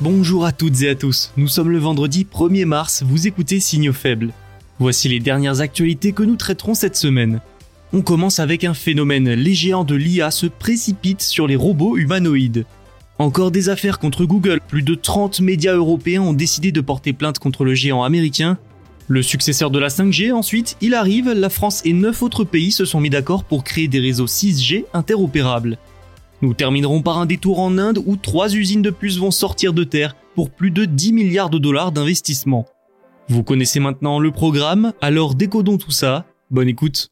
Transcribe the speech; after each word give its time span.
Bonjour 0.00 0.44
à 0.44 0.52
toutes 0.52 0.82
et 0.82 0.90
à 0.90 0.94
tous, 0.94 1.32
nous 1.36 1.48
sommes 1.48 1.70
le 1.70 1.78
vendredi 1.78 2.24
1er 2.24 2.66
mars, 2.66 3.02
vous 3.04 3.26
écoutez 3.26 3.58
Signaux 3.58 3.92
faibles. 3.92 4.32
Voici 4.78 5.08
les 5.08 5.18
dernières 5.18 5.60
actualités 5.60 6.12
que 6.12 6.22
nous 6.22 6.36
traiterons 6.36 6.74
cette 6.74 6.94
semaine. 6.94 7.40
On 7.92 8.02
commence 8.02 8.38
avec 8.38 8.62
un 8.62 8.74
phénomène, 8.74 9.28
les 9.28 9.54
géants 9.54 9.82
de 9.82 9.96
l'IA 9.96 10.30
se 10.30 10.46
précipitent 10.46 11.22
sur 11.22 11.48
les 11.48 11.56
robots 11.56 11.96
humanoïdes. 11.96 12.64
Encore 13.18 13.50
des 13.50 13.70
affaires 13.70 13.98
contre 13.98 14.24
Google, 14.24 14.60
plus 14.68 14.82
de 14.82 14.94
30 14.94 15.40
médias 15.40 15.74
européens 15.74 16.22
ont 16.22 16.32
décidé 16.32 16.70
de 16.70 16.80
porter 16.80 17.12
plainte 17.12 17.40
contre 17.40 17.64
le 17.64 17.74
géant 17.74 18.04
américain. 18.04 18.56
Le 19.08 19.24
successeur 19.24 19.72
de 19.72 19.80
la 19.80 19.88
5G 19.88 20.32
ensuite, 20.32 20.76
il 20.80 20.94
arrive, 20.94 21.28
la 21.32 21.50
France 21.50 21.82
et 21.84 21.92
9 21.92 22.22
autres 22.22 22.44
pays 22.44 22.70
se 22.70 22.84
sont 22.84 23.00
mis 23.00 23.10
d'accord 23.10 23.42
pour 23.42 23.64
créer 23.64 23.88
des 23.88 23.98
réseaux 23.98 24.26
6G 24.26 24.84
interopérables. 24.94 25.76
Nous 26.40 26.54
terminerons 26.54 27.02
par 27.02 27.18
un 27.18 27.26
détour 27.26 27.58
en 27.58 27.78
Inde 27.78 28.00
où 28.06 28.16
trois 28.16 28.54
usines 28.54 28.82
de 28.82 28.90
plus 28.90 29.18
vont 29.18 29.32
sortir 29.32 29.72
de 29.72 29.82
terre 29.82 30.14
pour 30.36 30.50
plus 30.50 30.70
de 30.70 30.84
10 30.84 31.12
milliards 31.12 31.50
de 31.50 31.58
dollars 31.58 31.90
d'investissement. 31.90 32.64
Vous 33.28 33.42
connaissez 33.42 33.80
maintenant 33.80 34.20
le 34.20 34.30
programme, 34.30 34.92
alors 35.00 35.34
décodons 35.34 35.78
tout 35.78 35.90
ça. 35.90 36.26
Bonne 36.50 36.68
écoute. 36.68 37.10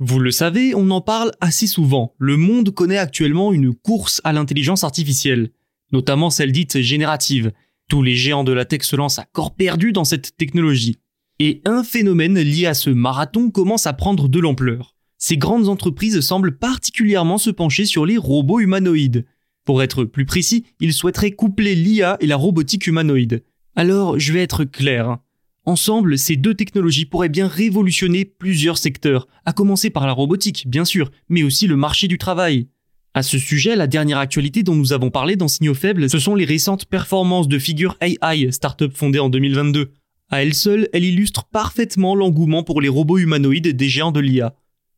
Vous 0.00 0.20
le 0.20 0.30
savez, 0.30 0.74
on 0.74 0.88
en 0.90 1.02
parle 1.02 1.32
assez 1.40 1.66
souvent. 1.66 2.14
Le 2.18 2.38
monde 2.38 2.70
connaît 2.70 2.98
actuellement 2.98 3.52
une 3.52 3.74
course 3.74 4.22
à 4.24 4.32
l'intelligence 4.32 4.84
artificielle, 4.84 5.50
notamment 5.92 6.30
celle 6.30 6.52
dite 6.52 6.80
générative. 6.80 7.52
Tous 7.90 8.02
les 8.02 8.14
géants 8.14 8.44
de 8.44 8.52
la 8.52 8.64
tech 8.64 8.82
se 8.82 8.96
lancent 8.96 9.18
à 9.18 9.24
corps 9.24 9.54
perdu 9.54 9.92
dans 9.92 10.04
cette 10.04 10.36
technologie. 10.36 10.98
Et 11.40 11.62
un 11.64 11.84
phénomène 11.84 12.36
lié 12.40 12.66
à 12.66 12.74
ce 12.74 12.90
marathon 12.90 13.52
commence 13.52 13.86
à 13.86 13.92
prendre 13.92 14.28
de 14.28 14.40
l'ampleur. 14.40 14.96
Ces 15.18 15.36
grandes 15.36 15.68
entreprises 15.68 16.20
semblent 16.20 16.58
particulièrement 16.58 17.38
se 17.38 17.50
pencher 17.50 17.84
sur 17.84 18.06
les 18.06 18.16
robots 18.16 18.58
humanoïdes. 18.58 19.24
Pour 19.64 19.82
être 19.82 20.04
plus 20.04 20.26
précis, 20.26 20.64
ils 20.80 20.92
souhaiteraient 20.92 21.30
coupler 21.30 21.76
l'IA 21.76 22.16
et 22.18 22.26
la 22.26 22.36
robotique 22.36 22.88
humanoïde. 22.88 23.44
Alors, 23.76 24.18
je 24.18 24.32
vais 24.32 24.42
être 24.42 24.64
clair. 24.64 25.18
Ensemble, 25.64 26.18
ces 26.18 26.34
deux 26.34 26.54
technologies 26.54 27.04
pourraient 27.04 27.28
bien 27.28 27.46
révolutionner 27.46 28.24
plusieurs 28.24 28.78
secteurs, 28.78 29.28
à 29.44 29.52
commencer 29.52 29.90
par 29.90 30.08
la 30.08 30.12
robotique, 30.12 30.66
bien 30.66 30.84
sûr, 30.84 31.12
mais 31.28 31.44
aussi 31.44 31.68
le 31.68 31.76
marché 31.76 32.08
du 32.08 32.18
travail. 32.18 32.66
À 33.14 33.22
ce 33.22 33.38
sujet, 33.38 33.76
la 33.76 33.86
dernière 33.86 34.18
actualité 34.18 34.64
dont 34.64 34.74
nous 34.74 34.92
avons 34.92 35.10
parlé 35.10 35.36
dans 35.36 35.46
Signaux 35.46 35.74
Faibles, 35.74 36.10
ce 36.10 36.18
sont 36.18 36.34
les 36.34 36.44
récentes 36.44 36.86
performances 36.86 37.48
de 37.48 37.58
Figure 37.58 37.96
AI, 38.00 38.50
startup 38.50 38.96
fondée 38.96 39.18
en 39.20 39.28
2022. 39.28 39.92
À 40.30 40.42
elle 40.42 40.54
seule, 40.54 40.88
elle 40.92 41.04
illustre 41.04 41.44
parfaitement 41.44 42.14
l'engouement 42.14 42.62
pour 42.62 42.80
les 42.82 42.88
robots 42.88 43.18
humanoïdes 43.18 43.74
des 43.74 43.88
géants 43.88 44.12
de 44.12 44.20
l'IA. 44.20 44.54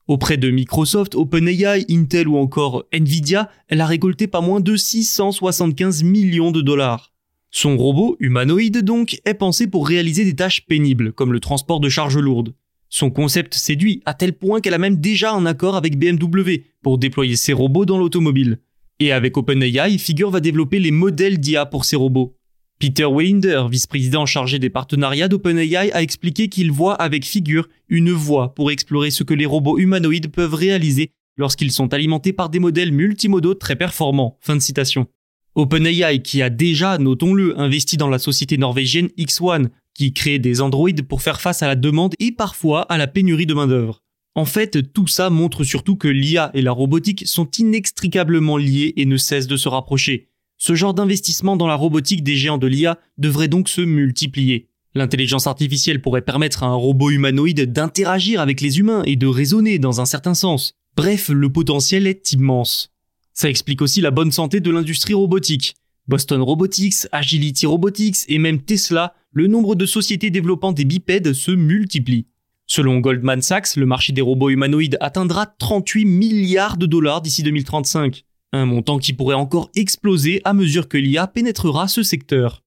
Auprès 0.09 0.37
de 0.37 0.51
Microsoft, 0.51 1.15
OpenAI, 1.15 1.85
Intel 1.89 2.27
ou 2.27 2.37
encore 2.37 2.85
Nvidia, 2.93 3.49
elle 3.69 3.81
a 3.81 3.87
récolté 3.87 4.27
pas 4.27 4.41
moins 4.41 4.59
de 4.59 4.75
675 4.75 6.03
millions 6.03 6.51
de 6.51 6.63
dollars. 6.63 7.13
Son 7.53 7.77
robot, 7.77 8.17
humanoïde 8.19 8.83
donc, 8.83 9.21
est 9.25 9.35
pensé 9.35 9.69
pour 9.69 9.87
réaliser 9.87 10.25
des 10.25 10.35
tâches 10.35 10.67
pénibles, 10.67 11.13
comme 11.13 11.33
le 11.33 11.39
transport 11.39 11.79
de 11.79 11.89
charges 11.89 12.19
lourdes. 12.19 12.55
Son 12.89 13.11
concept 13.11 13.55
séduit 13.55 14.03
à 14.05 14.15
tel 14.15 14.33
point 14.33 14.61
qu'elle 14.61 14.75
a 14.75 14.79
même 14.79 14.97
déjà 14.97 15.33
un 15.33 15.47
accord 15.47 15.77
avec 15.77 15.97
BMW 15.97 16.65
pour 16.83 16.99
déployer 16.99 17.37
ses 17.37 17.53
robots 17.53 17.87
dans 17.87 17.99
l'automobile. 17.99 18.59
Et 18.99 19.13
avec 19.13 19.37
OpenAI, 19.37 19.97
Figure 19.99 20.31
va 20.31 20.41
développer 20.41 20.81
les 20.81 20.91
modèles 20.91 21.39
d'IA 21.39 21.67
pour 21.67 21.85
ses 21.85 21.95
robots. 21.95 22.37
Peter 22.81 23.05
Welinder, 23.05 23.65
vice-président 23.71 24.25
chargé 24.25 24.59
des 24.59 24.71
partenariats 24.71 25.29
d'OpenAI, 25.29 25.93
a 25.93 26.01
expliqué 26.01 26.49
qu'il 26.49 26.73
voit 26.73 26.95
avec 26.95 27.27
Figure 27.27 27.69
une 27.91 28.11
voie 28.11 28.55
pour 28.55 28.71
explorer 28.71 29.11
ce 29.11 29.23
que 29.23 29.35
les 29.35 29.45
robots 29.45 29.77
humanoïdes 29.79 30.33
peuvent 30.33 30.55
réaliser 30.55 31.11
lorsqu'ils 31.37 31.73
sont 31.73 31.93
alimentés 31.93 32.33
par 32.33 32.49
des 32.49 32.59
modèles 32.59 32.93
multimodaux 32.93 33.53
très 33.53 33.77
performants. 33.77 34.39
Fin 34.41 34.57
de 34.57 34.63
citation. 34.63 35.07
OpenAI 35.57 36.23
qui 36.23 36.41
a 36.41 36.49
déjà, 36.49 36.97
notons-le, 36.97 37.61
investi 37.61 37.99
dans 37.99 38.09
la 38.09 38.19
société 38.19 38.57
norvégienne 38.57 39.11
X1, 39.19 39.67
qui 39.93 40.15
crée 40.15 40.39
des 40.39 40.63
androïdes 40.63 41.07
pour 41.07 41.21
faire 41.21 41.43
face 41.43 41.63
à 41.63 41.67
la 41.67 41.77
demande 41.77 42.15
et 42.19 42.33
parfois 42.33 42.83
à 42.91 42.97
la 42.97 43.07
pénurie 43.07 43.45
de 43.45 43.53
main-d'œuvre. 43.53 44.03
En 44.35 44.47
fait, 44.47 44.95
tout 44.95 45.07
ça 45.07 45.29
montre 45.29 45.65
surtout 45.65 45.97
que 45.97 46.09
l'IA 46.09 46.51
et 46.55 46.63
la 46.63 46.73
robotique 46.73 47.27
sont 47.27 47.51
inextricablement 47.59 48.57
liés 48.57 48.95
et 48.97 49.05
ne 49.05 49.19
cessent 49.19 49.49
de 49.49 49.59
se 49.59 49.69
rapprocher. 49.69 50.30
Ce 50.63 50.75
genre 50.75 50.93
d'investissement 50.93 51.57
dans 51.57 51.67
la 51.67 51.75
robotique 51.75 52.23
des 52.23 52.37
géants 52.37 52.59
de 52.59 52.67
l'IA 52.67 52.99
devrait 53.17 53.49
donc 53.49 53.71
se 53.71 53.81
multiplier. 53.81 54.69
L'intelligence 54.95 55.47
artificielle 55.47 56.03
pourrait 56.03 56.21
permettre 56.21 56.65
à 56.65 56.67
un 56.67 56.75
robot 56.75 57.09
humanoïde 57.09 57.73
d'interagir 57.73 58.43
avec 58.43 58.61
les 58.61 58.79
humains 58.79 59.03
et 59.07 59.17
de 59.17 59.27
raisonner 59.27 59.79
dans 59.79 60.03
un 60.03 60.05
certain 60.05 60.35
sens. 60.35 60.75
Bref, 60.97 61.31
le 61.31 61.51
potentiel 61.51 62.07
est 62.07 62.33
immense. 62.33 62.93
Ça 63.33 63.49
explique 63.49 63.81
aussi 63.81 64.03
la 64.03 64.11
bonne 64.11 64.33
santé 64.33 64.61
de 64.61 64.71
l'industrie 64.71 65.15
robotique. 65.15 65.77
Boston 66.09 66.43
Robotics, 66.43 67.07
Agility 67.11 67.65
Robotics 67.65 68.19
et 68.29 68.39
même 68.39 68.61
Tesla, 68.61 69.15
le 69.33 69.47
nombre 69.47 69.77
de 69.77 69.87
sociétés 69.87 70.29
développant 70.29 70.73
des 70.73 70.85
bipèdes 70.85 71.33
se 71.33 71.53
multiplie. 71.53 72.27
Selon 72.67 72.99
Goldman 72.99 73.41
Sachs, 73.41 73.77
le 73.77 73.87
marché 73.87 74.13
des 74.13 74.21
robots 74.21 74.51
humanoïdes 74.51 74.99
atteindra 75.01 75.47
38 75.47 76.05
milliards 76.05 76.77
de 76.77 76.85
dollars 76.85 77.23
d'ici 77.23 77.43
2035, 77.43 78.25
un 78.53 78.67
montant 78.67 78.99
qui 78.99 79.13
pourrait 79.13 79.35
encore 79.35 79.71
exploser 79.75 80.41
à 80.45 80.53
mesure 80.53 80.89
que 80.89 80.99
l'IA 80.99 81.27
pénétrera 81.27 81.89
ce 81.89 82.03
secteur. 82.03 82.63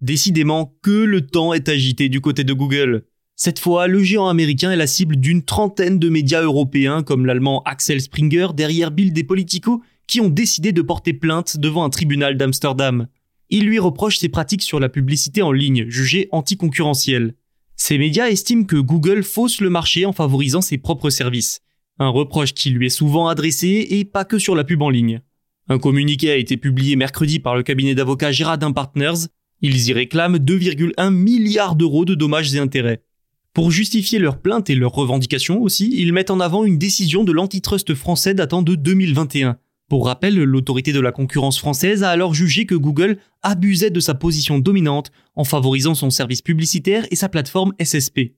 Décidément 0.00 0.74
que 0.82 0.90
le 0.90 1.26
temps 1.26 1.54
est 1.54 1.68
agité 1.68 2.08
du 2.08 2.20
côté 2.20 2.44
de 2.44 2.52
Google. 2.52 3.04
Cette 3.36 3.58
fois, 3.58 3.86
le 3.88 4.02
géant 4.02 4.28
américain 4.28 4.70
est 4.70 4.76
la 4.76 4.86
cible 4.86 5.16
d'une 5.16 5.42
trentaine 5.42 5.98
de 5.98 6.08
médias 6.08 6.42
européens 6.42 7.02
comme 7.02 7.26
l'allemand 7.26 7.62
Axel 7.64 8.00
Springer 8.00 8.48
derrière 8.54 8.90
Bild 8.90 9.16
et 9.16 9.24
Politico 9.24 9.82
qui 10.06 10.20
ont 10.20 10.28
décidé 10.28 10.72
de 10.72 10.82
porter 10.82 11.14
plainte 11.14 11.56
devant 11.56 11.84
un 11.84 11.90
tribunal 11.90 12.36
d'Amsterdam. 12.36 13.08
Il 13.50 13.64
lui 13.66 13.78
reproche 13.78 14.18
ses 14.18 14.28
pratiques 14.28 14.62
sur 14.62 14.80
la 14.80 14.88
publicité 14.88 15.42
en 15.42 15.52
ligne, 15.52 15.88
jugées 15.88 16.28
anticoncurrentielles. 16.32 17.34
Ces 17.76 17.98
médias 17.98 18.28
estiment 18.28 18.64
que 18.64 18.76
Google 18.76 19.22
fausse 19.22 19.60
le 19.60 19.70
marché 19.70 20.06
en 20.06 20.12
favorisant 20.12 20.60
ses 20.60 20.78
propres 20.78 21.10
services. 21.10 21.60
Un 21.98 22.08
reproche 22.08 22.54
qui 22.54 22.70
lui 22.70 22.86
est 22.86 22.90
souvent 22.90 23.28
adressé 23.28 23.86
et 23.90 24.04
pas 24.04 24.24
que 24.24 24.38
sur 24.38 24.54
la 24.54 24.64
pub 24.64 24.82
en 24.82 24.90
ligne. 24.90 25.20
Un 25.68 25.78
communiqué 25.78 26.30
a 26.30 26.36
été 26.36 26.56
publié 26.56 26.96
mercredi 26.96 27.40
par 27.40 27.56
le 27.56 27.62
cabinet 27.62 27.94
d'avocats 27.94 28.32
Girardin 28.32 28.72
Partners. 28.72 29.28
Ils 29.60 29.88
y 29.88 29.92
réclament 29.92 30.36
2,1 30.36 31.10
milliards 31.10 31.74
d'euros 31.74 32.04
de 32.04 32.14
dommages 32.14 32.54
et 32.54 32.58
intérêts. 32.58 33.02
Pour 33.54 33.70
justifier 33.70 34.18
leurs 34.18 34.40
plaintes 34.40 34.68
et 34.68 34.74
leurs 34.74 34.92
revendications 34.92 35.62
aussi, 35.62 35.94
ils 35.96 36.12
mettent 36.12 36.30
en 36.30 36.40
avant 36.40 36.64
une 36.64 36.76
décision 36.76 37.22
de 37.22 37.32
l'antitrust 37.32 37.94
français 37.94 38.34
datant 38.34 38.62
de 38.62 38.74
2021. 38.74 39.56
Pour 39.88 40.06
rappel, 40.06 40.36
l'autorité 40.36 40.92
de 40.92 41.00
la 41.00 41.12
concurrence 41.12 41.58
française 41.58 42.02
a 42.02 42.10
alors 42.10 42.32
jugé 42.32 42.64
que 42.64 42.74
Google 42.74 43.18
abusait 43.42 43.90
de 43.90 44.00
sa 44.00 44.14
position 44.14 44.58
dominante 44.58 45.12
en 45.34 45.44
favorisant 45.44 45.94
son 45.94 46.10
service 46.10 46.40
publicitaire 46.40 47.06
et 47.10 47.16
sa 47.16 47.28
plateforme 47.28 47.74
SSP. 47.82 48.32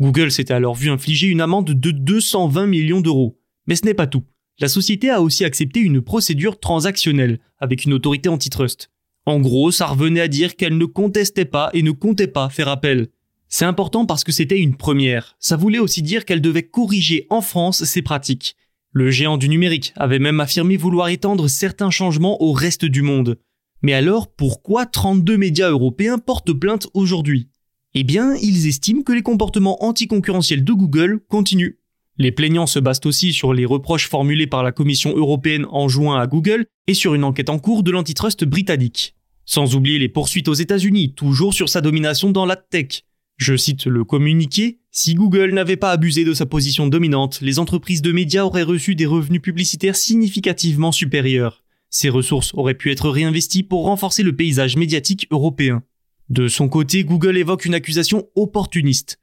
Google 0.00 0.30
s'était 0.30 0.54
alors 0.54 0.74
vu 0.74 0.90
infliger 0.90 1.26
une 1.26 1.40
amende 1.40 1.70
de 1.70 1.90
220 1.90 2.66
millions 2.66 3.00
d'euros. 3.00 3.38
Mais 3.66 3.76
ce 3.76 3.84
n'est 3.84 3.94
pas 3.94 4.06
tout. 4.06 4.24
La 4.58 4.68
société 4.68 5.10
a 5.10 5.20
aussi 5.20 5.44
accepté 5.44 5.80
une 5.80 6.00
procédure 6.00 6.58
transactionnelle 6.58 7.40
avec 7.58 7.84
une 7.84 7.92
autorité 7.92 8.30
antitrust. 8.30 8.90
En 9.26 9.38
gros, 9.38 9.70
ça 9.70 9.86
revenait 9.86 10.20
à 10.20 10.28
dire 10.28 10.56
qu'elle 10.56 10.78
ne 10.78 10.84
contestait 10.86 11.44
pas 11.44 11.68
et 11.74 11.82
ne 11.82 11.90
comptait 11.90 12.26
pas 12.26 12.48
faire 12.48 12.68
appel. 12.68 13.08
C'est 13.48 13.64
important 13.64 14.06
parce 14.06 14.24
que 14.24 14.32
c'était 14.32 14.58
une 14.58 14.76
première. 14.76 15.36
Ça 15.40 15.56
voulait 15.56 15.78
aussi 15.78 16.00
dire 16.02 16.24
qu'elle 16.24 16.40
devait 16.40 16.62
corriger 16.62 17.26
en 17.28 17.42
France 17.42 17.84
ses 17.84 18.02
pratiques. 18.02 18.56
Le 18.98 19.10
géant 19.10 19.36
du 19.36 19.50
numérique 19.50 19.92
avait 19.96 20.18
même 20.18 20.40
affirmé 20.40 20.78
vouloir 20.78 21.10
étendre 21.10 21.48
certains 21.48 21.90
changements 21.90 22.42
au 22.42 22.52
reste 22.52 22.86
du 22.86 23.02
monde. 23.02 23.38
Mais 23.82 23.92
alors, 23.92 24.32
pourquoi 24.32 24.86
32 24.86 25.36
médias 25.36 25.68
européens 25.68 26.16
portent 26.16 26.54
plainte 26.54 26.88
aujourd'hui? 26.94 27.50
Eh 27.92 28.04
bien, 28.04 28.34
ils 28.36 28.66
estiment 28.66 29.02
que 29.02 29.12
les 29.12 29.20
comportements 29.20 29.84
anticoncurrentiels 29.84 30.64
de 30.64 30.72
Google 30.72 31.20
continuent. 31.28 31.76
Les 32.16 32.32
plaignants 32.32 32.66
se 32.66 32.78
basent 32.78 33.04
aussi 33.04 33.34
sur 33.34 33.52
les 33.52 33.66
reproches 33.66 34.08
formulés 34.08 34.46
par 34.46 34.62
la 34.62 34.72
Commission 34.72 35.14
européenne 35.14 35.66
en 35.68 35.88
juin 35.88 36.18
à 36.18 36.26
Google 36.26 36.64
et 36.86 36.94
sur 36.94 37.14
une 37.14 37.24
enquête 37.24 37.50
en 37.50 37.58
cours 37.58 37.82
de 37.82 37.90
l'antitrust 37.90 38.46
britannique. 38.46 39.14
Sans 39.44 39.76
oublier 39.76 39.98
les 39.98 40.08
poursuites 40.08 40.48
aux 40.48 40.54
États-Unis, 40.54 41.12
toujours 41.12 41.52
sur 41.52 41.68
sa 41.68 41.82
domination 41.82 42.30
dans 42.30 42.46
la 42.46 42.56
tech. 42.56 43.02
Je 43.36 43.56
cite 43.58 43.84
le 43.84 44.04
communiqué, 44.04 44.78
si 44.98 45.12
Google 45.12 45.52
n'avait 45.52 45.76
pas 45.76 45.92
abusé 45.92 46.24
de 46.24 46.32
sa 46.32 46.46
position 46.46 46.86
dominante, 46.86 47.42
les 47.42 47.58
entreprises 47.58 48.00
de 48.00 48.12
médias 48.12 48.44
auraient 48.44 48.62
reçu 48.62 48.94
des 48.94 49.04
revenus 49.04 49.42
publicitaires 49.42 49.94
significativement 49.94 50.90
supérieurs. 50.90 51.62
Ces 51.90 52.08
ressources 52.08 52.54
auraient 52.54 52.72
pu 52.72 52.90
être 52.90 53.10
réinvesties 53.10 53.62
pour 53.62 53.84
renforcer 53.84 54.22
le 54.22 54.34
paysage 54.34 54.76
médiatique 54.76 55.26
européen. 55.30 55.82
De 56.30 56.48
son 56.48 56.70
côté, 56.70 57.04
Google 57.04 57.36
évoque 57.36 57.66
une 57.66 57.74
accusation 57.74 58.26
opportuniste. 58.36 59.20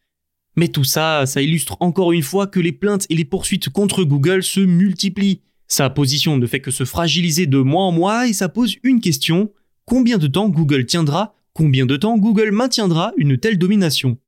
Mais 0.55 0.67
tout 0.67 0.83
ça, 0.83 1.25
ça 1.25 1.41
illustre 1.41 1.75
encore 1.79 2.11
une 2.11 2.21
fois 2.21 2.45
que 2.45 2.59
les 2.59 2.71
plaintes 2.71 3.07
et 3.09 3.15
les 3.15 3.25
poursuites 3.25 3.69
contre 3.69 4.03
Google 4.03 4.43
se 4.43 4.59
multiplient. 4.59 5.41
Sa 5.67 5.89
position 5.89 6.37
ne 6.37 6.45
fait 6.45 6.59
que 6.59 6.69
se 6.69 6.85
fragiliser 6.85 7.47
de 7.47 7.57
mois 7.57 7.85
en 7.85 7.91
mois 7.91 8.27
et 8.27 8.33
ça 8.33 8.47
pose 8.47 8.75
une 8.83 9.01
question. 9.01 9.51
Combien 9.85 10.19
de 10.19 10.27
temps 10.27 10.49
Google 10.49 10.85
tiendra? 10.85 11.33
Combien 11.53 11.87
de 11.87 11.97
temps 11.97 12.19
Google 12.19 12.51
maintiendra 12.51 13.11
une 13.17 13.39
telle 13.39 13.57
domination? 13.57 14.19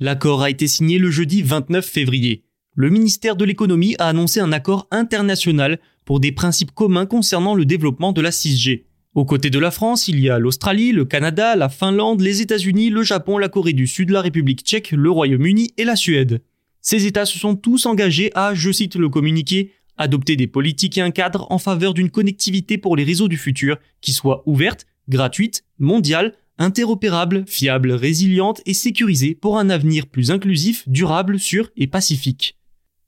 L'accord 0.00 0.42
a 0.42 0.50
été 0.50 0.68
signé 0.68 0.98
le 0.98 1.10
jeudi 1.10 1.42
29 1.42 1.84
février. 1.84 2.44
Le 2.76 2.88
ministère 2.88 3.34
de 3.34 3.44
l'économie 3.44 3.96
a 3.98 4.06
annoncé 4.06 4.38
un 4.38 4.52
accord 4.52 4.86
international 4.92 5.80
pour 6.04 6.20
des 6.20 6.30
principes 6.30 6.70
communs 6.70 7.06
concernant 7.06 7.56
le 7.56 7.64
développement 7.64 8.12
de 8.12 8.20
la 8.20 8.30
6G. 8.30 8.84
Aux 9.14 9.24
côtés 9.24 9.50
de 9.50 9.58
la 9.58 9.72
France, 9.72 10.06
il 10.06 10.20
y 10.20 10.30
a 10.30 10.38
l'Australie, 10.38 10.92
le 10.92 11.04
Canada, 11.04 11.56
la 11.56 11.68
Finlande, 11.68 12.20
les 12.20 12.40
États-Unis, 12.40 12.90
le 12.90 13.02
Japon, 13.02 13.38
la 13.38 13.48
Corée 13.48 13.72
du 13.72 13.88
Sud, 13.88 14.10
la 14.10 14.20
République 14.20 14.60
tchèque, 14.60 14.92
le 14.92 15.10
Royaume-Uni 15.10 15.72
et 15.76 15.84
la 15.84 15.96
Suède. 15.96 16.42
Ces 16.80 17.06
États 17.06 17.26
se 17.26 17.36
sont 17.36 17.56
tous 17.56 17.84
engagés 17.86 18.30
à, 18.36 18.54
je 18.54 18.70
cite 18.70 18.94
le 18.94 19.08
communiqué, 19.08 19.72
adopter 19.96 20.36
des 20.36 20.46
politiques 20.46 20.96
et 20.96 21.02
un 21.02 21.10
cadre 21.10 21.48
en 21.50 21.58
faveur 21.58 21.92
d'une 21.92 22.10
connectivité 22.10 22.78
pour 22.78 22.94
les 22.94 23.02
réseaux 23.02 23.26
du 23.26 23.36
futur 23.36 23.78
qui 24.00 24.12
soit 24.12 24.44
ouverte, 24.46 24.86
gratuite, 25.08 25.64
mondiale, 25.80 26.34
interopérable, 26.58 27.44
fiable, 27.46 27.92
résiliente 27.92 28.60
et 28.66 28.74
sécurisée 28.74 29.34
pour 29.34 29.58
un 29.58 29.70
avenir 29.70 30.06
plus 30.06 30.30
inclusif, 30.30 30.88
durable, 30.88 31.38
sûr 31.38 31.70
et 31.76 31.86
pacifique. 31.86 32.58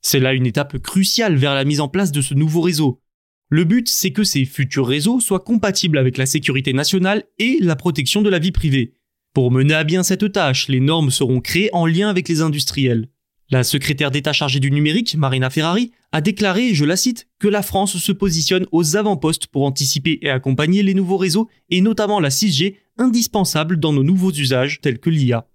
C'est 0.02 0.20
là 0.20 0.32
une 0.32 0.46
étape 0.46 0.78
cruciale 0.78 1.36
vers 1.36 1.54
la 1.54 1.64
mise 1.64 1.80
en 1.80 1.88
place 1.88 2.12
de 2.12 2.22
ce 2.22 2.34
nouveau 2.34 2.60
réseau. 2.60 3.02
Le 3.50 3.64
but, 3.64 3.88
c'est 3.88 4.12
que 4.12 4.24
ces 4.24 4.44
futurs 4.44 4.86
réseaux 4.86 5.20
soient 5.20 5.40
compatibles 5.40 5.98
avec 5.98 6.16
la 6.16 6.26
sécurité 6.26 6.72
nationale 6.72 7.24
et 7.38 7.58
la 7.60 7.76
protection 7.76 8.22
de 8.22 8.30
la 8.30 8.38
vie 8.38 8.52
privée. 8.52 8.94
Pour 9.34 9.50
mener 9.50 9.74
à 9.74 9.84
bien 9.84 10.02
cette 10.02 10.32
tâche, 10.32 10.68
les 10.68 10.80
normes 10.80 11.10
seront 11.10 11.40
créées 11.40 11.70
en 11.72 11.86
lien 11.86 12.08
avec 12.08 12.28
les 12.28 12.40
industriels. 12.42 13.08
La 13.50 13.64
secrétaire 13.64 14.12
d'État 14.12 14.32
chargée 14.32 14.60
du 14.60 14.70
numérique, 14.70 15.16
Marina 15.16 15.50
Ferrari, 15.50 15.90
a 16.12 16.20
déclaré, 16.20 16.72
je 16.72 16.84
la 16.84 16.96
cite, 16.96 17.28
que 17.40 17.48
la 17.48 17.62
France 17.62 17.96
se 17.98 18.12
positionne 18.12 18.66
aux 18.70 18.96
avant-postes 18.96 19.48
pour 19.48 19.64
anticiper 19.64 20.20
et 20.22 20.30
accompagner 20.30 20.84
les 20.84 20.94
nouveaux 20.94 21.16
réseaux 21.16 21.48
et 21.68 21.80
notamment 21.80 22.20
la 22.20 22.28
6G 22.28 22.76
indispensable 23.00 23.80
dans 23.80 23.92
nos 23.92 24.04
nouveaux 24.04 24.30
usages 24.30 24.80
tels 24.80 25.00
que 25.00 25.10
l'IA. 25.10 25.48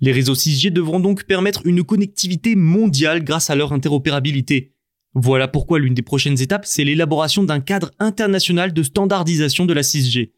Les 0.00 0.12
réseaux 0.12 0.34
6G 0.34 0.70
devront 0.70 1.00
donc 1.00 1.24
permettre 1.24 1.62
une 1.64 1.84
connectivité 1.84 2.56
mondiale 2.56 3.22
grâce 3.22 3.50
à 3.50 3.54
leur 3.54 3.72
interopérabilité. 3.72 4.72
Voilà 5.14 5.48
pourquoi 5.48 5.78
l'une 5.78 5.94
des 5.94 6.02
prochaines 6.02 6.40
étapes, 6.42 6.66
c'est 6.66 6.84
l'élaboration 6.84 7.44
d'un 7.44 7.60
cadre 7.60 7.90
international 7.98 8.74
de 8.74 8.82
standardisation 8.82 9.64
de 9.64 9.72
la 9.72 9.82
6G. 9.82 10.32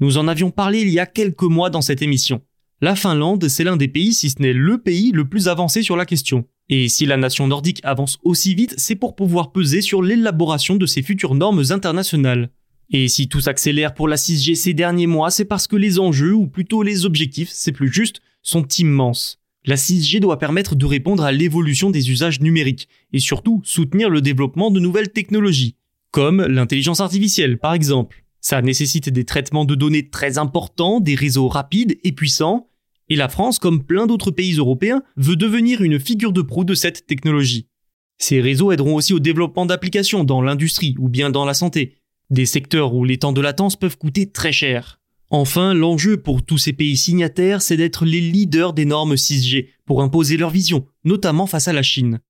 Nous 0.00 0.18
en 0.18 0.26
avions 0.26 0.50
parlé 0.50 0.80
il 0.80 0.88
y 0.88 0.98
a 0.98 1.06
quelques 1.06 1.42
mois 1.42 1.70
dans 1.70 1.82
cette 1.82 2.02
émission. 2.02 2.42
La 2.80 2.96
Finlande, 2.96 3.46
c'est 3.48 3.62
l'un 3.62 3.76
des 3.76 3.86
pays, 3.86 4.12
si 4.12 4.30
ce 4.30 4.42
n'est 4.42 4.52
le 4.52 4.78
pays, 4.78 5.12
le 5.12 5.28
plus 5.28 5.46
avancé 5.46 5.82
sur 5.82 5.96
la 5.96 6.06
question. 6.06 6.44
Et 6.68 6.88
si 6.88 7.06
la 7.06 7.16
nation 7.16 7.46
nordique 7.46 7.80
avance 7.84 8.18
aussi 8.24 8.54
vite, 8.54 8.74
c'est 8.76 8.96
pour 8.96 9.14
pouvoir 9.14 9.52
peser 9.52 9.80
sur 9.80 10.02
l'élaboration 10.02 10.76
de 10.76 10.86
ces 10.86 11.02
futures 11.02 11.34
normes 11.34 11.62
internationales. 11.70 12.50
Et 12.90 13.08
si 13.08 13.28
tout 13.28 13.40
s'accélère 13.40 13.94
pour 13.94 14.08
la 14.08 14.16
6G 14.16 14.54
ces 14.54 14.74
derniers 14.74 15.06
mois, 15.06 15.30
c'est 15.30 15.44
parce 15.44 15.66
que 15.66 15.76
les 15.76 15.98
enjeux, 15.98 16.34
ou 16.34 16.46
plutôt 16.46 16.82
les 16.82 17.06
objectifs, 17.06 17.50
c'est 17.52 17.72
plus 17.72 17.92
juste, 17.92 18.20
sont 18.42 18.66
immenses. 18.78 19.40
La 19.64 19.76
6G 19.76 20.20
doit 20.20 20.38
permettre 20.38 20.74
de 20.74 20.84
répondre 20.84 21.24
à 21.24 21.32
l'évolution 21.32 21.90
des 21.90 22.10
usages 22.10 22.40
numériques, 22.40 22.88
et 23.12 23.18
surtout 23.18 23.62
soutenir 23.64 24.10
le 24.10 24.20
développement 24.20 24.70
de 24.70 24.80
nouvelles 24.80 25.10
technologies, 25.10 25.76
comme 26.10 26.42
l'intelligence 26.42 27.00
artificielle 27.00 27.58
par 27.58 27.72
exemple. 27.72 28.24
Ça 28.40 28.60
nécessite 28.60 29.08
des 29.08 29.24
traitements 29.24 29.64
de 29.64 29.74
données 29.74 30.10
très 30.10 30.36
importants, 30.36 31.00
des 31.00 31.14
réseaux 31.14 31.48
rapides 31.48 31.98
et 32.04 32.12
puissants, 32.12 32.68
et 33.08 33.16
la 33.16 33.30
France, 33.30 33.58
comme 33.58 33.82
plein 33.84 34.06
d'autres 34.06 34.30
pays 34.30 34.56
européens, 34.56 35.02
veut 35.16 35.36
devenir 35.36 35.80
une 35.80 35.98
figure 35.98 36.32
de 36.32 36.42
proue 36.42 36.64
de 36.64 36.74
cette 36.74 37.06
technologie. 37.06 37.66
Ces 38.18 38.40
réseaux 38.40 38.70
aideront 38.70 38.94
aussi 38.94 39.14
au 39.14 39.18
développement 39.18 39.66
d'applications 39.66 40.24
dans 40.24 40.42
l'industrie 40.42 40.94
ou 40.98 41.08
bien 41.08 41.30
dans 41.30 41.44
la 41.44 41.54
santé, 41.54 41.96
des 42.34 42.44
secteurs 42.44 42.94
où 42.94 43.04
les 43.04 43.18
temps 43.18 43.32
de 43.32 43.40
latence 43.40 43.76
peuvent 43.76 43.96
coûter 43.96 44.30
très 44.30 44.52
cher. 44.52 45.00
Enfin, 45.30 45.72
l'enjeu 45.72 46.18
pour 46.18 46.44
tous 46.44 46.58
ces 46.58 46.74
pays 46.74 46.98
signataires, 46.98 47.62
c'est 47.62 47.78
d'être 47.78 48.04
les 48.04 48.20
leaders 48.20 48.74
des 48.74 48.84
normes 48.84 49.14
6G 49.14 49.68
pour 49.86 50.02
imposer 50.02 50.36
leur 50.36 50.50
vision, 50.50 50.86
notamment 51.04 51.46
face 51.46 51.68
à 51.68 51.72
la 51.72 51.82
Chine. 51.82 52.20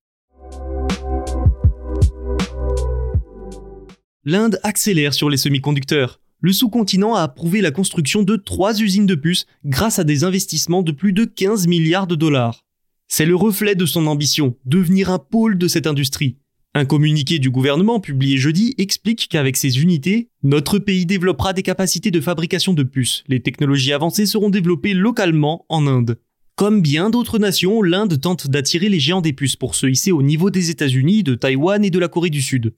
L'Inde 4.25 4.61
accélère 4.63 5.13
sur 5.13 5.29
les 5.29 5.37
semi-conducteurs 5.37 6.21
le 6.45 6.53
sous-continent 6.53 7.15
a 7.15 7.23
approuvé 7.23 7.63
la 7.63 7.71
construction 7.71 8.23
de 8.23 8.37
trois 8.37 8.79
usines 8.79 9.07
de 9.07 9.15
puces 9.15 9.47
grâce 9.65 9.99
à 9.99 10.05
des 10.05 10.25
investissements 10.25 10.83
de 10.83 10.93
plus 10.93 11.15
de 11.15 11.25
15 11.25 11.67
milliards 11.69 12.07
de 12.07 12.17
dollars. 12.17 12.67
C'est 13.09 13.25
le 13.25 13.35
reflet 13.35 13.75
de 13.75 13.87
son 13.87 14.07
ambition, 14.07 14.55
devenir 14.67 15.09
un 15.09 15.19
pôle 15.19 15.57
de 15.57 15.69
cette 15.69 15.87
industrie. 15.87 16.37
Un 16.77 16.87
communiqué 16.87 17.39
du 17.39 17.51
gouvernement 17.51 18.01
publié 18.01 18.37
jeudi 18.37 18.75
explique 18.79 19.29
qu'avec 19.31 19.57
ces 19.57 19.81
unités, 19.81 20.31
notre 20.43 20.81
pays 20.81 21.07
développera 21.07 21.53
des 21.53 21.63
capacités 21.63 22.11
de 22.11 22.21
fabrication 22.21 22.75
de 22.75 22.83
puces. 22.83 23.23
Les 23.29 23.39
technologies 23.39 23.93
avancées 23.93 24.27
seront 24.27 24.51
développées 24.51 24.93
localement 24.93 25.67
en 25.69 25.87
Inde. 25.87 26.19
Comme 26.57 26.83
bien 26.83 27.11
d'autres 27.11 27.39
nations, 27.39 27.81
l'Inde 27.81 28.21
tente 28.21 28.49
d'attirer 28.49 28.89
les 28.89 28.99
géants 28.99 29.21
des 29.21 29.33
puces 29.33 29.55
pour 29.55 29.77
se 29.77 29.87
hisser 29.87 30.11
au 30.11 30.23
niveau 30.23 30.51
des 30.51 30.71
États-Unis, 30.71 31.23
de 31.23 31.37
Taïwan 31.37 31.85
et 31.85 31.91
de 31.91 31.99
la 32.01 32.09
Corée 32.09 32.31
du 32.31 32.43
Sud. 32.43 32.75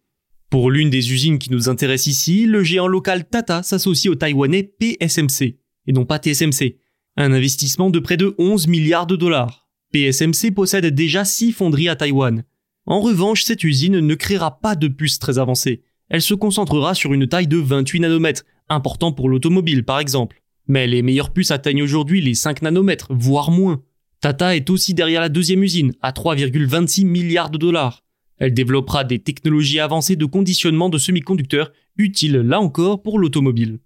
Pour 0.50 0.70
l'une 0.70 0.90
des 0.90 1.14
usines 1.14 1.38
qui 1.38 1.50
nous 1.50 1.70
intéresse 1.70 2.06
ici, 2.06 2.44
le 2.44 2.62
géant 2.62 2.88
local 2.88 3.26
Tata 3.26 3.62
s'associe 3.62 4.12
au 4.12 4.14
taïwanais 4.14 4.62
PSMC, 4.62 5.56
et 5.86 5.92
non 5.92 6.04
pas 6.04 6.18
TSMC. 6.18 6.76
Un 7.16 7.32
investissement 7.32 7.88
de 7.88 7.98
près 7.98 8.18
de 8.18 8.34
11 8.36 8.66
milliards 8.66 9.06
de 9.06 9.16
dollars. 9.16 9.68
PSMC 9.92 10.52
possède 10.54 10.86
déjà 10.86 11.24
6 11.24 11.52
fonderies 11.52 11.88
à 11.88 11.96
Taïwan. 11.96 12.44
En 12.86 13.00
revanche, 13.00 13.42
cette 13.42 13.64
usine 13.64 13.98
ne 13.98 14.14
créera 14.14 14.60
pas 14.60 14.76
de 14.76 14.86
puces 14.86 15.18
très 15.18 15.38
avancées. 15.38 15.82
Elle 16.08 16.22
se 16.22 16.34
concentrera 16.34 16.94
sur 16.94 17.12
une 17.12 17.26
taille 17.26 17.48
de 17.48 17.56
28 17.56 18.00
nanomètres, 18.00 18.44
important 18.68 19.10
pour 19.10 19.28
l'automobile 19.28 19.84
par 19.84 19.98
exemple. 19.98 20.40
Mais 20.68 20.86
les 20.86 21.02
meilleures 21.02 21.32
puces 21.32 21.50
atteignent 21.50 21.82
aujourd'hui 21.82 22.20
les 22.20 22.34
5 22.34 22.62
nanomètres, 22.62 23.08
voire 23.10 23.50
moins. 23.50 23.82
Tata 24.20 24.54
est 24.54 24.70
aussi 24.70 24.94
derrière 24.94 25.20
la 25.20 25.28
deuxième 25.28 25.64
usine, 25.64 25.94
à 26.00 26.12
3,26 26.12 27.04
milliards 27.04 27.50
de 27.50 27.58
dollars. 27.58 28.04
Elle 28.38 28.54
développera 28.54 29.02
des 29.02 29.18
technologies 29.18 29.80
avancées 29.80 30.16
de 30.16 30.24
conditionnement 30.24 30.88
de 30.88 30.98
semi-conducteurs 30.98 31.72
utiles 31.96 32.36
là 32.36 32.60
encore 32.60 33.02
pour 33.02 33.18
l'automobile. 33.18 33.78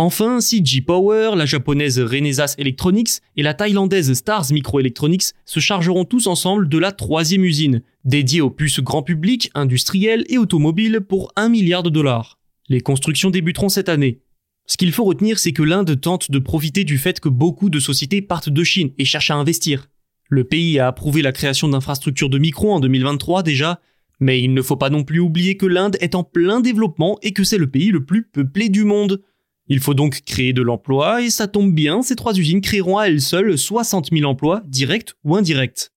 Enfin, 0.00 0.40
CG 0.40 0.80
Power, 0.80 1.32
la 1.34 1.44
japonaise 1.44 1.98
Renesas 1.98 2.54
Electronics 2.56 3.20
et 3.36 3.42
la 3.42 3.52
thaïlandaise 3.52 4.12
Stars 4.12 4.52
Microelectronics 4.52 5.32
se 5.44 5.58
chargeront 5.58 6.04
tous 6.04 6.28
ensemble 6.28 6.68
de 6.68 6.78
la 6.78 6.92
troisième 6.92 7.44
usine, 7.44 7.82
dédiée 8.04 8.40
aux 8.40 8.50
puces 8.50 8.78
grand 8.78 9.02
public, 9.02 9.50
industrielles 9.56 10.24
et 10.28 10.38
automobiles 10.38 11.00
pour 11.00 11.32
1 11.34 11.48
milliard 11.48 11.82
de 11.82 11.90
dollars. 11.90 12.38
Les 12.68 12.80
constructions 12.80 13.30
débuteront 13.30 13.70
cette 13.70 13.88
année. 13.88 14.20
Ce 14.66 14.76
qu'il 14.76 14.92
faut 14.92 15.02
retenir, 15.02 15.40
c'est 15.40 15.50
que 15.50 15.64
l'Inde 15.64 16.00
tente 16.00 16.30
de 16.30 16.38
profiter 16.38 16.84
du 16.84 16.96
fait 16.96 17.18
que 17.18 17.28
beaucoup 17.28 17.68
de 17.68 17.80
sociétés 17.80 18.22
partent 18.22 18.50
de 18.50 18.62
Chine 18.62 18.92
et 18.98 19.04
cherchent 19.04 19.32
à 19.32 19.36
investir. 19.36 19.88
Le 20.28 20.44
pays 20.44 20.78
a 20.78 20.86
approuvé 20.86 21.22
la 21.22 21.32
création 21.32 21.68
d'infrastructures 21.68 22.30
de 22.30 22.38
micro 22.38 22.70
en 22.72 22.78
2023 22.78 23.42
déjà, 23.42 23.80
mais 24.20 24.40
il 24.40 24.54
ne 24.54 24.62
faut 24.62 24.76
pas 24.76 24.90
non 24.90 25.02
plus 25.02 25.18
oublier 25.18 25.56
que 25.56 25.66
l'Inde 25.66 25.96
est 26.00 26.14
en 26.14 26.22
plein 26.22 26.60
développement 26.60 27.18
et 27.22 27.32
que 27.32 27.42
c'est 27.42 27.58
le 27.58 27.68
pays 27.68 27.90
le 27.90 28.04
plus 28.04 28.22
peuplé 28.22 28.68
du 28.68 28.84
monde. 28.84 29.22
Il 29.68 29.80
faut 29.80 29.94
donc 29.94 30.22
créer 30.24 30.52
de 30.52 30.62
l'emploi 30.62 31.22
et 31.22 31.30
ça 31.30 31.46
tombe 31.46 31.74
bien, 31.74 32.02
ces 32.02 32.16
trois 32.16 32.38
usines 32.38 32.60
créeront 32.60 32.98
à 32.98 33.06
elles 33.06 33.20
seules 33.20 33.58
60 33.58 34.08
000 34.12 34.28
emplois, 34.28 34.62
directs 34.66 35.14
ou 35.24 35.36
indirects. 35.36 35.90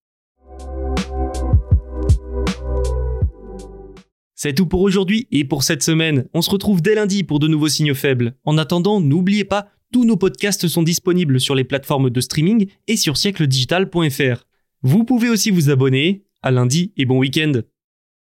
C'est 4.36 4.56
tout 4.56 4.66
pour 4.66 4.82
aujourd'hui 4.82 5.28
et 5.32 5.46
pour 5.46 5.64
cette 5.64 5.84
semaine. 5.84 6.26
On 6.34 6.42
se 6.42 6.50
retrouve 6.50 6.82
dès 6.82 6.96
lundi 6.96 7.24
pour 7.24 7.40
de 7.40 7.48
nouveaux 7.48 7.70
signaux 7.70 7.94
faibles. 7.94 8.34
En 8.44 8.58
attendant, 8.58 9.00
n'oubliez 9.00 9.46
pas, 9.46 9.70
tous 9.94 10.04
nos 10.04 10.18
podcasts 10.18 10.68
sont 10.68 10.84
disponibles 10.84 11.40
sur 11.40 11.54
les 11.54 11.64
plateformes 11.64 12.10
de 12.10 12.22
streaming 12.22 12.68
et 12.88 12.98
sur 12.98 13.18
siècledigital.fr. 13.18 14.46
Vous 14.82 15.04
pouvez 15.04 15.30
aussi 15.30 15.52
vous 15.52 15.70
abonner. 15.70 16.24
À 16.42 16.50
lundi 16.50 16.92
et 16.98 17.06
bon 17.06 17.20
week-end. 17.20 17.62